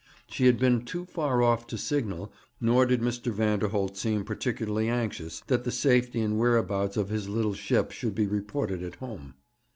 [0.25, 3.31] She had been too far off to signal, nor did Mr.
[3.31, 8.25] Vanderholt seem particularly anxious that the safety and whereabouts of his little ship should be
[8.25, 9.35] reported at home.